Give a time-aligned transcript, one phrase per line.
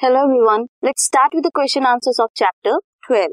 [0.00, 2.76] Hello everyone let's start with the question answers of chapter
[3.06, 3.32] 12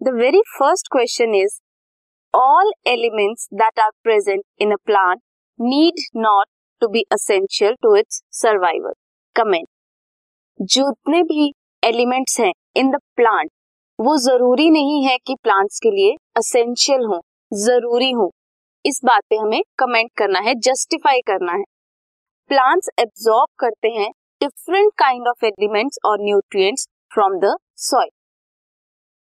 [0.00, 1.52] the very first question is
[2.34, 5.20] all elements that are present in a plant
[5.58, 6.46] need not
[6.80, 8.92] to be essential to its survival
[9.36, 9.68] comment
[10.60, 11.52] जितने भी
[11.82, 13.50] elements हैं इन the plant
[13.98, 17.22] वो ज़रूरी नहीं है कि plants के लिए असेंशियल हो,
[17.52, 18.30] ज़रूरी हो।
[18.84, 21.64] इस बात पे हमें कमेंट करना है जस्टिफाई करना है।
[22.50, 24.12] प्लांट्स एब्जॉर्ब करते हैं
[24.46, 28.08] डिफरेंट काइंड ऑफ़ एलिमेंट्स और nutrients from the soil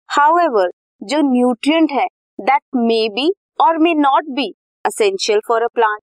[0.08, 0.70] however
[1.02, 2.06] जो न्यूट्रिएंट है
[2.38, 4.48] दैट मे बी और may not be
[4.84, 6.00] essential for a plant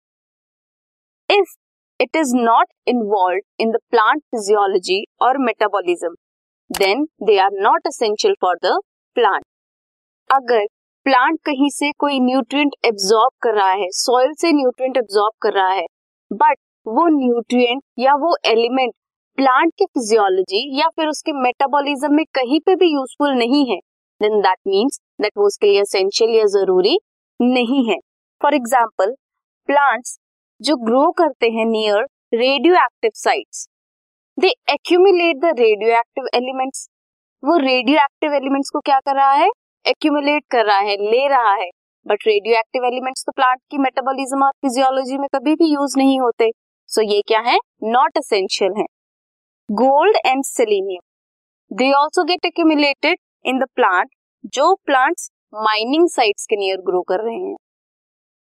[1.29, 1.57] if
[2.01, 6.15] it is not involve in the plant physiology और metabolism
[6.71, 8.79] then they are not essential for the
[9.17, 9.45] plant
[10.31, 10.67] अगर
[11.07, 15.73] plant कहीं से कोई nutrient absorb कर रहा है soil से न्यूट्रिएंट एब्जॉर्ब कर रहा
[15.73, 15.87] है
[16.31, 18.93] बट वो न्यूट्रिएंट या वो एलिमेंट
[19.41, 23.77] प्लांट के फिजियोलॉजी या फिर उसके मेटाबॉलिज्म में कहीं पे भी यूजफुल नहीं है
[24.21, 26.99] देन दैट मीन्स दैट वो उसके लिए असेंशियल या ज़रूरी
[27.41, 27.97] नहीं है।
[28.41, 29.15] फॉर एग्ज़ाम्पल
[29.69, 30.19] प्लांट्स
[30.61, 32.05] जो ग्रो करते हैं near
[32.75, 33.67] radioactive sites
[34.39, 35.55] they accumulate the
[35.99, 36.87] radioactive elements
[37.43, 39.49] वो रेडियो एक्टिव एलिमेंट्स को क्या कर रहा है?
[39.85, 41.71] एक्यूमुलेट कर रहा है, ले रहा है।
[42.07, 46.21] बट रेडियो एक्टिव एलिमेंट्स तो प्लांट की मेटाबॉलिज्म और फिजियोलॉजी में कभी भी यूज़ नहीं
[46.21, 46.51] होते।
[46.91, 47.59] सो so ये क्या है?
[47.85, 48.85] नॉट असेंशियल है।
[49.71, 54.09] Gold and selenium they also get accumulated in the plant
[54.55, 57.55] जो प्लांट्स माइनिंग साइट्स के नियर ग्रो कर रहे हैं।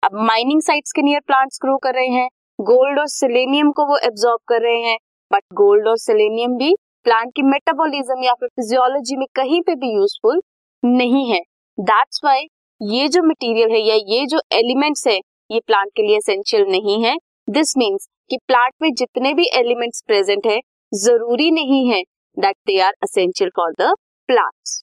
[0.03, 2.27] अब माइनिंग साइट्स के नियर प्लांट्स ग्रो कर रहे हैं
[2.58, 4.97] गोल्ड और सिलेनियम को वो एब्जॉर्ब कर रहे हैं
[5.31, 9.95] बट गोल्ड और सिलेनियम भी प्लांट की मेटाबॉलिज्म या फिर फिजियोलॉजी में कहीं पे भी
[9.95, 10.41] यूजफुल
[10.83, 11.41] नहीं है।
[11.78, 12.42] दैट्स वाई
[12.81, 15.17] ये जो मटेरियल है या ये जो एलिमेंट्स है,
[15.51, 17.17] ये प्लांट के लिए एसेंशियल नहीं है।
[17.51, 20.61] दिस मीन्स कि प्लांट में जितने भी एलिमेंट्स प्रेजेंट है
[20.95, 22.02] ज़रूरी नहीं है
[22.36, 23.92] that they are essential for the
[24.27, 24.83] plants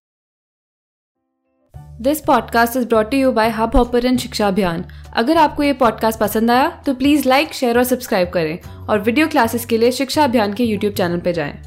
[2.01, 6.51] this podcast is brought you by Hub Hopper शिक्षा अभियान अगर आपको ये पॉडकास्ट पसंद
[6.51, 8.59] आया तो प्लीज़ लाइक शेयर और सब्सक्राइब करें
[8.89, 11.66] और वीडियो क्लासेस के लिए शिक्षा अभियान के यूट्यूब चैनल पर जाएँ।